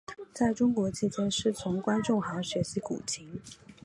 [0.33, 3.39] 在中国期间师从关仲航学习古琴。